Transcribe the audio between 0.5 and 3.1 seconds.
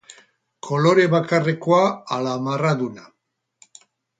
Kolore bakarrekoa ala marraduna?